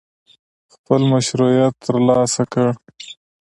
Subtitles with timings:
[0.73, 2.71] خپل مشروعیت ترلاسه کړي.